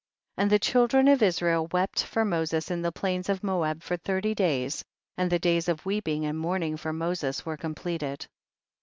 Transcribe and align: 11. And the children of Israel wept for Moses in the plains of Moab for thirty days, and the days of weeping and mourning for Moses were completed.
11. 0.39 0.43
And 0.43 0.51
the 0.51 0.57
children 0.57 1.07
of 1.09 1.21
Israel 1.21 1.67
wept 1.71 2.03
for 2.05 2.25
Moses 2.25 2.71
in 2.71 2.81
the 2.81 2.91
plains 2.91 3.29
of 3.29 3.43
Moab 3.43 3.83
for 3.83 3.97
thirty 3.97 4.33
days, 4.33 4.83
and 5.15 5.31
the 5.31 5.37
days 5.37 5.69
of 5.69 5.85
weeping 5.85 6.25
and 6.25 6.39
mourning 6.39 6.75
for 6.75 6.91
Moses 6.91 7.45
were 7.45 7.55
completed. 7.55 8.25